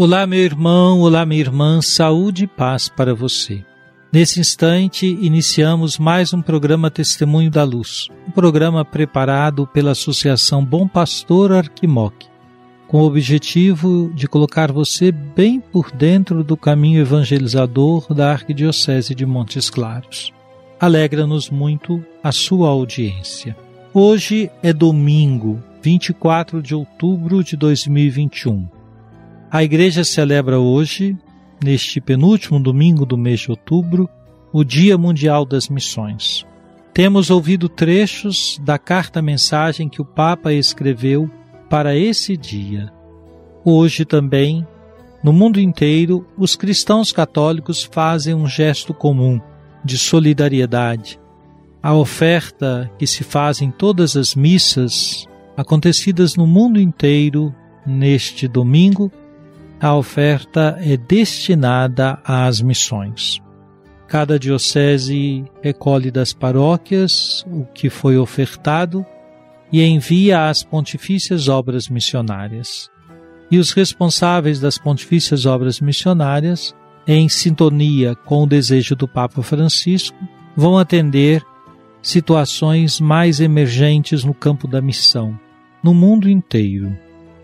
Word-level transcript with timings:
Olá, 0.00 0.28
meu 0.28 0.38
irmão, 0.38 1.00
olá, 1.00 1.26
minha 1.26 1.40
irmã, 1.40 1.82
saúde 1.82 2.44
e 2.44 2.46
paz 2.46 2.88
para 2.88 3.12
você. 3.12 3.64
Nesse 4.12 4.38
instante, 4.38 5.04
iniciamos 5.20 5.98
mais 5.98 6.32
um 6.32 6.40
programa 6.40 6.88
Testemunho 6.88 7.50
da 7.50 7.64
Luz, 7.64 8.06
um 8.24 8.30
programa 8.30 8.84
preparado 8.84 9.66
pela 9.66 9.90
Associação 9.90 10.64
Bom 10.64 10.86
Pastor 10.86 11.50
Arquimoc, 11.50 12.14
com 12.86 13.00
o 13.00 13.06
objetivo 13.06 14.12
de 14.14 14.28
colocar 14.28 14.70
você 14.70 15.10
bem 15.10 15.58
por 15.58 15.90
dentro 15.90 16.44
do 16.44 16.56
caminho 16.56 17.00
evangelizador 17.00 18.14
da 18.14 18.30
Arquidiocese 18.30 19.16
de 19.16 19.26
Montes 19.26 19.68
Claros. 19.68 20.32
Alegra-nos 20.78 21.50
muito 21.50 22.04
a 22.22 22.30
sua 22.30 22.68
audiência. 22.68 23.56
Hoje 23.92 24.48
é 24.62 24.72
domingo, 24.72 25.60
24 25.82 26.62
de 26.62 26.72
outubro 26.72 27.42
de 27.42 27.56
2021. 27.56 28.77
A 29.50 29.64
igreja 29.64 30.04
celebra 30.04 30.58
hoje, 30.58 31.16
neste 31.64 32.02
penúltimo 32.02 32.60
domingo 32.60 33.06
do 33.06 33.16
mês 33.16 33.40
de 33.40 33.50
outubro, 33.50 34.06
o 34.52 34.62
Dia 34.62 34.98
Mundial 34.98 35.46
das 35.46 35.70
Missões. 35.70 36.46
Temos 36.92 37.30
ouvido 37.30 37.66
trechos 37.66 38.60
da 38.62 38.78
carta-mensagem 38.78 39.88
que 39.88 40.02
o 40.02 40.04
Papa 40.04 40.52
escreveu 40.52 41.30
para 41.70 41.96
esse 41.96 42.36
dia. 42.36 42.92
Hoje 43.64 44.04
também, 44.04 44.66
no 45.24 45.32
mundo 45.32 45.58
inteiro, 45.58 46.26
os 46.36 46.54
cristãos 46.54 47.10
católicos 47.10 47.82
fazem 47.82 48.34
um 48.34 48.46
gesto 48.46 48.92
comum 48.92 49.40
de 49.82 49.96
solidariedade. 49.96 51.18
A 51.82 51.94
oferta 51.94 52.90
que 52.98 53.06
se 53.06 53.24
faz 53.24 53.62
em 53.62 53.70
todas 53.70 54.14
as 54.14 54.34
missas 54.34 55.26
acontecidas 55.56 56.36
no 56.36 56.46
mundo 56.46 56.78
inteiro 56.78 57.54
neste 57.86 58.46
domingo 58.46 59.10
a 59.80 59.94
oferta 59.94 60.76
é 60.80 60.96
destinada 60.96 62.18
às 62.24 62.60
missões. 62.60 63.40
Cada 64.08 64.38
diocese 64.38 65.44
recolhe 65.62 66.10
das 66.10 66.32
paróquias 66.32 67.44
o 67.46 67.64
que 67.66 67.88
foi 67.88 68.16
ofertado 68.16 69.04
e 69.70 69.82
envia 69.84 70.48
às 70.48 70.64
pontifícias 70.64 71.48
obras 71.48 71.88
missionárias. 71.88 72.90
E 73.50 73.58
os 73.58 73.72
responsáveis 73.72 74.58
das 74.58 74.78
pontifícias 74.78 75.46
obras 75.46 75.80
missionárias, 75.80 76.74
em 77.06 77.28
sintonia 77.28 78.14
com 78.14 78.42
o 78.42 78.46
desejo 78.46 78.96
do 78.96 79.06
Papa 79.06 79.42
Francisco, 79.42 80.18
vão 80.56 80.76
atender 80.76 81.42
situações 82.02 83.00
mais 83.00 83.40
emergentes 83.40 84.24
no 84.24 84.34
campo 84.34 84.66
da 84.66 84.80
missão, 84.80 85.38
no 85.82 85.94
mundo 85.94 86.28
inteiro 86.28 86.96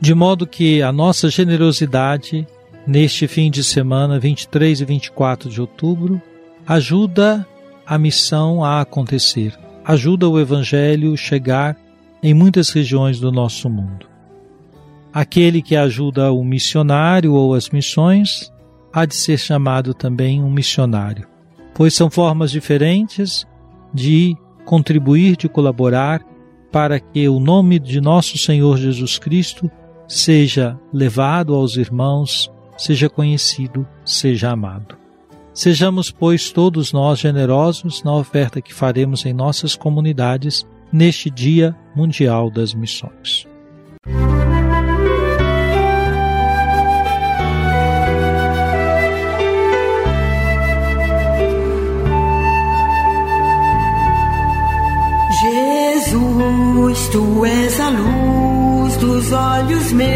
de 0.00 0.14
modo 0.14 0.46
que 0.46 0.82
a 0.82 0.92
nossa 0.92 1.28
generosidade 1.30 2.46
neste 2.86 3.26
fim 3.26 3.50
de 3.50 3.64
semana, 3.64 4.18
23 4.18 4.80
e 4.80 4.84
24 4.84 5.50
de 5.50 5.60
outubro, 5.60 6.22
ajuda 6.66 7.46
a 7.84 7.98
missão 7.98 8.64
a 8.64 8.80
acontecer, 8.80 9.58
ajuda 9.84 10.28
o 10.28 10.38
Evangelho 10.38 11.16
chegar 11.16 11.76
em 12.22 12.32
muitas 12.32 12.70
regiões 12.70 13.18
do 13.18 13.32
nosso 13.32 13.68
mundo. 13.68 14.06
Aquele 15.12 15.62
que 15.62 15.76
ajuda 15.76 16.32
o 16.32 16.44
missionário 16.44 17.32
ou 17.32 17.54
as 17.54 17.70
missões 17.70 18.52
há 18.92 19.04
de 19.04 19.14
ser 19.14 19.38
chamado 19.38 19.92
também 19.92 20.42
um 20.42 20.50
missionário, 20.50 21.26
pois 21.74 21.94
são 21.94 22.10
formas 22.10 22.50
diferentes 22.50 23.46
de 23.92 24.36
contribuir, 24.64 25.36
de 25.36 25.48
colaborar 25.48 26.22
para 26.70 27.00
que 27.00 27.28
o 27.28 27.40
nome 27.40 27.78
de 27.78 28.00
nosso 28.00 28.36
Senhor 28.36 28.76
Jesus 28.76 29.18
Cristo 29.18 29.70
seja 30.08 30.78
levado 30.92 31.54
aos 31.54 31.76
irmãos, 31.76 32.50
seja 32.76 33.08
conhecido, 33.08 33.86
seja 34.04 34.50
amado. 34.50 34.96
Sejamos, 35.52 36.10
pois, 36.10 36.50
todos 36.50 36.92
nós 36.92 37.18
generosos 37.18 38.02
na 38.02 38.14
oferta 38.14 38.60
que 38.60 38.74
faremos 38.74 39.24
em 39.24 39.32
nossas 39.32 39.74
comunidades 39.74 40.66
neste 40.92 41.30
Dia 41.30 41.74
Mundial 41.94 42.50
das 42.50 42.74
Missões. 42.74 43.46
Jesus, 55.40 57.08
tu 57.08 57.44
és 57.44 57.80
a 57.80 57.88
luz 57.90 58.55
dos 58.96 59.32
olhos 59.32 59.92
meus. 59.92 60.06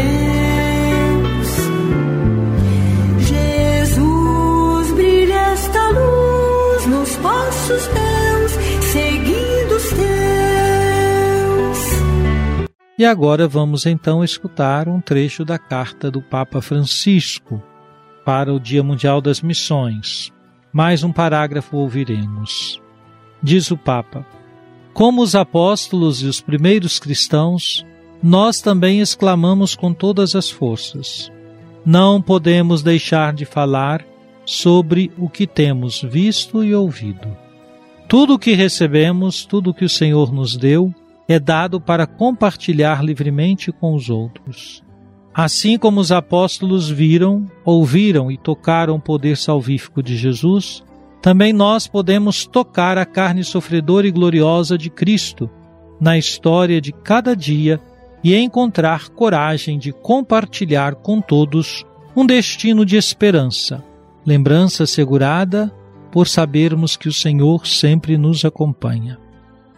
Jesus, 3.19 4.91
brilha 4.93 5.33
esta 5.33 5.89
luz 5.89 6.85
nos 6.87 7.15
passos 7.17 7.87
teus, 7.87 8.51
seguindo 8.91 9.75
os 9.75 9.89
teus. 9.89 10.01
E 12.97 13.05
agora 13.05 13.47
vamos 13.47 13.85
então 13.85 14.23
escutar 14.23 14.87
um 14.87 14.99
trecho 14.99 15.45
da 15.45 15.59
carta 15.59 16.09
do 16.09 16.21
Papa 16.21 16.61
Francisco 16.61 17.61
para 18.25 18.53
o 18.53 18.59
Dia 18.59 18.83
Mundial 18.83 19.21
das 19.21 19.41
Missões. 19.41 20.31
Mais 20.71 21.03
um 21.03 21.11
parágrafo 21.11 21.77
ouviremos. 21.77 22.81
Diz 23.43 23.71
o 23.71 23.77
Papa: 23.77 24.25
Como 24.93 25.21
os 25.21 25.35
apóstolos 25.35 26.21
e 26.21 26.27
os 26.27 26.39
primeiros 26.39 26.99
cristãos, 26.99 27.85
nós 28.21 28.61
também 28.61 28.99
exclamamos 28.99 29.75
com 29.75 29.93
todas 29.93 30.35
as 30.35 30.49
forças: 30.49 31.31
Não 31.85 32.21
podemos 32.21 32.83
deixar 32.83 33.33
de 33.33 33.45
falar 33.45 34.05
sobre 34.45 35.11
o 35.17 35.29
que 35.29 35.47
temos 35.47 36.01
visto 36.01 36.63
e 36.63 36.73
ouvido. 36.73 37.35
Tudo 38.07 38.33
o 38.33 38.39
que 38.39 38.53
recebemos, 38.53 39.45
tudo 39.45 39.69
o 39.69 39.73
que 39.73 39.85
o 39.85 39.89
Senhor 39.89 40.31
nos 40.31 40.57
deu, 40.57 40.93
é 41.27 41.39
dado 41.39 41.79
para 41.79 42.05
compartilhar 42.05 43.03
livremente 43.03 43.71
com 43.71 43.93
os 43.95 44.09
outros. 44.09 44.83
Assim 45.33 45.77
como 45.77 46.01
os 46.01 46.11
apóstolos 46.11 46.89
viram, 46.89 47.49
ouviram 47.63 48.29
e 48.29 48.37
tocaram 48.37 48.95
o 48.95 48.99
poder 48.99 49.37
salvífico 49.37 50.03
de 50.03 50.17
Jesus, 50.17 50.83
também 51.21 51.53
nós 51.53 51.87
podemos 51.87 52.45
tocar 52.45 52.97
a 52.97 53.05
carne 53.05 53.43
sofredora 53.43 54.07
e 54.07 54.11
gloriosa 54.11 54.77
de 54.77 54.89
Cristo 54.89 55.49
na 56.01 56.17
história 56.17 56.81
de 56.81 56.91
cada 56.91 57.33
dia 57.33 57.79
e 58.23 58.35
encontrar 58.35 59.09
coragem 59.09 59.79
de 59.79 59.91
compartilhar 59.91 60.95
com 60.95 61.19
todos 61.21 61.85
um 62.15 62.25
destino 62.25 62.85
de 62.85 62.97
esperança, 62.97 63.83
lembrança 64.25 64.83
assegurada 64.83 65.73
por 66.11 66.27
sabermos 66.27 66.97
que 66.97 67.07
o 67.07 67.13
Senhor 67.13 67.65
sempre 67.65 68.17
nos 68.17 68.43
acompanha. 68.43 69.17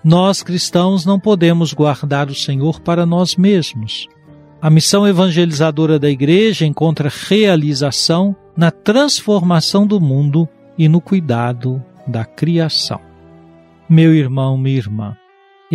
Nós 0.03 0.43
cristãos 0.43 1.05
não 1.05 1.19
podemos 1.19 1.73
guardar 1.73 2.29
o 2.29 2.35
Senhor 2.35 2.81
para 2.81 3.05
nós 3.05 3.35
mesmos. 3.35 4.07
A 4.61 4.69
missão 4.69 5.07
evangelizadora 5.07 5.97
da 5.97 6.09
Igreja 6.09 6.65
encontra 6.65 7.11
realização 7.29 8.35
na 8.57 8.71
transformação 8.71 9.85
do 9.87 10.01
mundo 10.01 10.47
e 10.77 10.89
no 10.89 10.99
cuidado 10.99 11.81
da 12.07 12.25
criação. 12.25 12.99
Meu 13.87 14.13
irmão, 14.13 14.57
minha 14.57 14.77
irmã, 14.77 15.15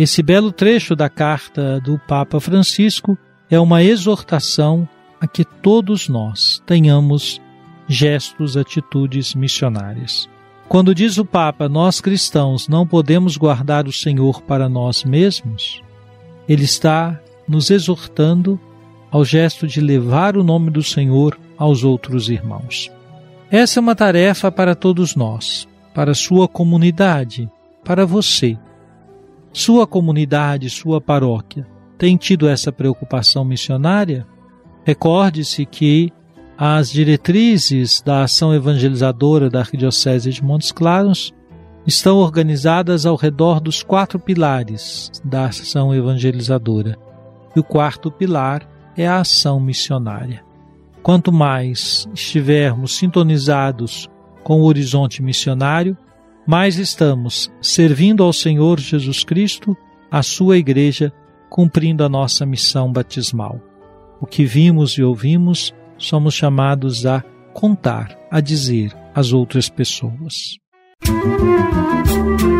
esse 0.01 0.23
belo 0.23 0.49
trecho 0.49 0.95
da 0.95 1.09
carta 1.09 1.77
do 1.81 1.99
Papa 1.99 2.39
Francisco 2.39 3.17
é 3.49 3.59
uma 3.59 3.83
exortação 3.83 4.87
a 5.19 5.27
que 5.27 5.43
todos 5.43 6.07
nós 6.07 6.63
tenhamos 6.65 7.41
gestos, 7.85 8.55
atitudes 8.55 9.35
missionárias. 9.35 10.29
Quando 10.69 10.95
diz 10.95 11.17
o 11.17 11.25
Papa, 11.25 11.67
nós 11.67 11.99
cristãos 11.99 12.69
não 12.69 12.87
podemos 12.87 13.35
guardar 13.35 13.89
o 13.89 13.91
Senhor 13.91 14.41
para 14.43 14.69
nós 14.69 15.03
mesmos, 15.03 15.81
ele 16.47 16.63
está 16.63 17.19
nos 17.45 17.69
exortando 17.69 18.57
ao 19.11 19.25
gesto 19.25 19.67
de 19.67 19.81
levar 19.81 20.37
o 20.37 20.45
nome 20.45 20.71
do 20.71 20.81
Senhor 20.81 21.37
aos 21.57 21.83
outros 21.83 22.29
irmãos. 22.29 22.89
Essa 23.51 23.79
é 23.79 23.81
uma 23.81 23.95
tarefa 23.95 24.49
para 24.49 24.75
todos 24.75 25.13
nós, 25.13 25.67
para 25.93 26.13
sua 26.13 26.47
comunidade, 26.47 27.49
para 27.83 28.05
você. 28.05 28.57
Sua 29.51 29.87
comunidade, 29.87 30.69
sua 30.69 31.01
paróquia, 31.01 31.67
tem 31.97 32.15
tido 32.15 32.47
essa 32.47 32.71
preocupação 32.71 33.43
missionária? 33.43 34.25
Recorde-se 34.85 35.65
que 35.65 36.13
as 36.57 36.91
diretrizes 36.91 38.01
da 38.01 38.23
ação 38.23 38.53
evangelizadora 38.53 39.49
da 39.49 39.59
Arquidiocese 39.59 40.31
de 40.31 40.43
Montes 40.43 40.71
Claros 40.71 41.33
estão 41.85 42.17
organizadas 42.17 43.05
ao 43.05 43.15
redor 43.15 43.59
dos 43.59 43.81
quatro 43.81 44.19
pilares 44.19 45.11
da 45.23 45.45
ação 45.45 45.95
evangelizadora. 45.95 46.97
E 47.55 47.59
o 47.59 47.63
quarto 47.63 48.11
pilar 48.11 48.69
é 48.95 49.07
a 49.07 49.21
ação 49.21 49.59
missionária. 49.59 50.43
Quanto 51.01 51.31
mais 51.31 52.07
estivermos 52.13 52.95
sintonizados 52.95 54.07
com 54.43 54.61
o 54.61 54.65
horizonte 54.65 55.23
missionário, 55.23 55.97
mais 56.49 56.79
estamos 56.79 57.51
servindo 57.61 58.23
ao 58.23 58.33
Senhor 58.33 58.79
Jesus 58.79 59.23
Cristo, 59.23 59.77
a 60.09 60.23
sua 60.23 60.57
igreja, 60.57 61.13
cumprindo 61.47 62.03
a 62.03 62.09
nossa 62.09 62.43
missão 62.43 62.91
batismal. 62.91 63.61
O 64.19 64.25
que 64.25 64.45
vimos 64.45 64.93
e 64.93 65.03
ouvimos, 65.03 65.71
somos 65.95 66.33
chamados 66.33 67.05
a 67.05 67.23
contar, 67.53 68.17
a 68.31 68.41
dizer 68.41 68.97
às 69.13 69.31
outras 69.31 69.69
pessoas. 69.69 70.57
Música 71.07 72.58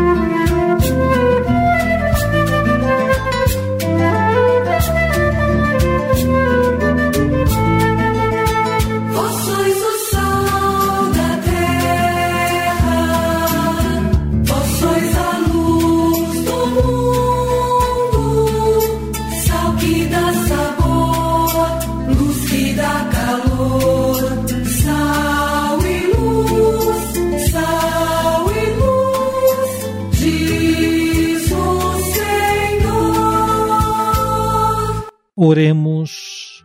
Oremos. 35.42 36.62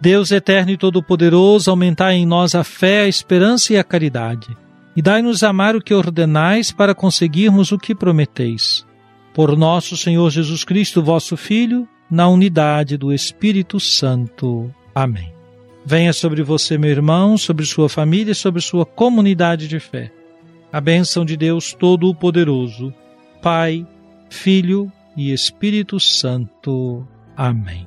Deus 0.00 0.30
eterno 0.30 0.72
e 0.72 0.78
todo-poderoso, 0.78 1.68
aumentai 1.68 2.14
em 2.14 2.24
nós 2.24 2.54
a 2.54 2.64
fé, 2.64 3.02
a 3.02 3.06
esperança 3.06 3.74
e 3.74 3.76
a 3.76 3.84
caridade, 3.84 4.56
e 4.96 5.02
dai-nos 5.02 5.42
amar 5.42 5.76
o 5.76 5.82
que 5.82 5.92
ordenais 5.92 6.72
para 6.72 6.94
conseguirmos 6.94 7.70
o 7.70 7.76
que 7.76 7.94
prometeis. 7.94 8.86
Por 9.34 9.54
nosso 9.58 9.94
Senhor 9.94 10.30
Jesus 10.30 10.64
Cristo, 10.64 11.02
vosso 11.02 11.36
Filho, 11.36 11.86
na 12.10 12.26
unidade 12.30 12.96
do 12.96 13.12
Espírito 13.12 13.78
Santo. 13.78 14.74
Amém. 14.94 15.30
Venha 15.84 16.14
sobre 16.14 16.42
você, 16.42 16.78
meu 16.78 16.90
irmão, 16.90 17.36
sobre 17.36 17.66
sua 17.66 17.90
família, 17.90 18.34
sobre 18.34 18.62
sua 18.62 18.86
comunidade 18.86 19.68
de 19.68 19.78
fé. 19.78 20.10
A 20.72 20.80
bênção 20.80 21.26
de 21.26 21.36
Deus 21.36 21.74
Todo-Poderoso, 21.74 22.90
Pai, 23.42 23.86
Filho 24.30 24.90
e 25.14 25.30
Espírito 25.30 26.00
Santo. 26.00 27.06
Amém. 27.36 27.86